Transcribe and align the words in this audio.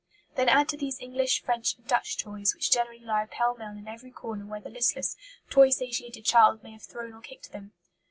Then 0.33 0.49
add 0.49 0.67
to 0.69 0.77
these 0.77 0.99
English, 0.99 1.43
French, 1.43 1.77
and 1.77 1.85
Dutch 1.85 2.17
toys, 2.17 2.55
which 2.55 2.71
generally 2.71 3.01
lie 3.05 3.27
pell 3.29 3.53
mell 3.55 3.77
in 3.77 3.87
every 3.87 4.09
corner 4.09 4.47
where 4.47 4.59
the 4.59 4.71
listless, 4.71 5.15
toy 5.51 5.69
satiated 5.69 6.25
child 6.25 6.63
may 6.63 6.71
have 6.71 6.81
thrown 6.81 7.13
or 7.13 7.21
kicked 7.21 7.51
them. 7.51 7.73